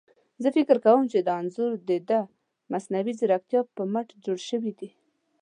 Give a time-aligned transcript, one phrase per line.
[0.43, 1.71] زه فکر کوم چي دا انځور
[2.09, 2.19] ده
[2.71, 4.89] مصنوعي ځيرکتيا په مټ جوړ شوي دي.